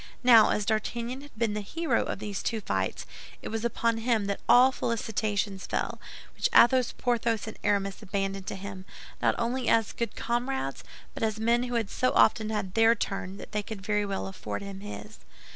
[0.23, 3.05] Now, as D'Artagnan had been the hero of these two fights,
[3.43, 6.01] it was upon him that all the felicitations fell,
[6.35, 8.85] which Athos, Porthos, and Aramis abandoned to him,
[9.21, 10.83] not only as good comrades,
[11.13, 14.25] but as men who had so often had their turn that they could very well
[14.25, 15.19] afford him his.